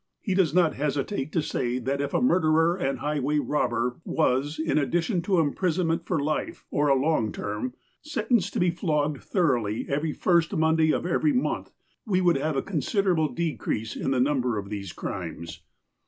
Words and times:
He 0.19 0.33
does 0.33 0.51
not 0.51 0.73
hesitate 0.73 1.31
to 1.33 1.43
say 1.43 1.77
that 1.77 2.01
if 2.01 2.11
a 2.11 2.23
murderer 2.23 2.75
and 2.75 2.97
high 2.97 3.19
way 3.19 3.37
robber 3.37 3.97
was, 4.03 4.57
in 4.57 4.79
addition 4.79 5.21
to 5.21 5.37
imprisonment 5.37 6.07
for 6.07 6.17
life, 6.19 6.65
or 6.71 6.87
a 6.87 6.95
long 6.99 7.31
term, 7.31 7.75
sentenced 8.01 8.53
to 8.53 8.59
be 8.59 8.71
flogged 8.71 9.21
thoroughly 9.21 9.85
every 9.87 10.11
first 10.11 10.55
Monday 10.55 10.91
of 10.91 11.05
every 11.05 11.33
mouth, 11.33 11.71
we 12.03 12.19
would 12.19 12.37
have 12.37 12.55
a 12.55 12.63
consider 12.63 13.11
able 13.13 13.27
decrease 13.29 13.95
in 13.95 14.09
the 14.09 14.19
number 14.19 14.57
of 14.57 14.71
these 14.71 14.91
crimes. 14.91 15.61